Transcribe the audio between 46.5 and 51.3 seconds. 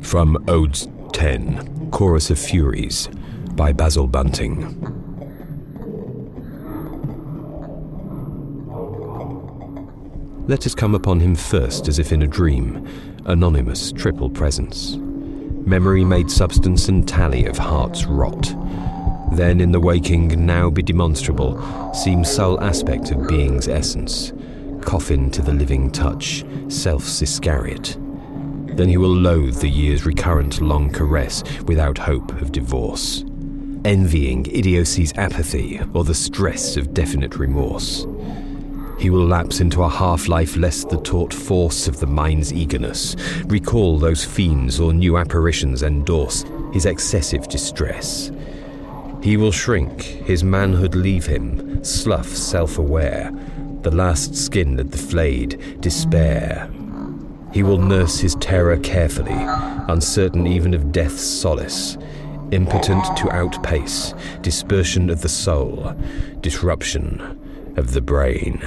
his excessive distress. He will shrink, his manhood leave